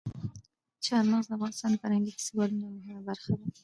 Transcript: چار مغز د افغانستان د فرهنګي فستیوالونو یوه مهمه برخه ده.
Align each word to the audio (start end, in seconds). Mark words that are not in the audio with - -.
چار 0.85 1.03
مغز 1.11 1.25
د 1.27 1.31
افغانستان 1.35 1.69
د 1.73 1.81
فرهنګي 1.83 2.11
فستیوالونو 2.13 2.61
یوه 2.65 2.75
مهمه 2.77 3.01
برخه 3.09 3.31
ده. 3.39 3.45